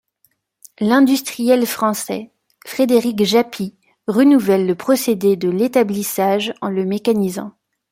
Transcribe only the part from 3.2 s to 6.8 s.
Japy renouvelle le procédé de l'établissage en